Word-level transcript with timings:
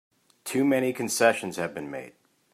Too 0.45 0.65
many 0.65 0.93
concessions 0.93 1.57
have 1.57 1.75
been 1.75 1.91
made! 1.91 2.13